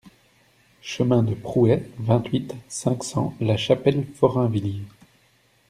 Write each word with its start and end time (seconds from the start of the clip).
Chemin 0.81 1.21
de 1.21 1.35
Prouais, 1.35 1.83
vingt-huit, 1.99 2.55
cinq 2.67 3.03
cents 3.03 3.35
La 3.39 3.55
Chapelle-Forainvilliers 3.55 4.81